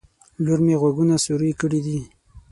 لور 0.43 0.59
مې 0.65 0.75
غوږونه 0.81 1.15
سوروي 1.23 1.53
کړي 1.61 1.79
دي 1.85 1.99